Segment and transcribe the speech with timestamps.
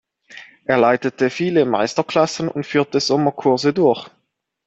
[0.65, 4.09] Er leitete viele Meisterklassen und führte Sommerkurse durch.